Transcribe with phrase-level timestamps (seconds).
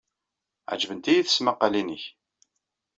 [0.71, 2.03] Ɛejbent-iyi tesmaqqalin-nnek.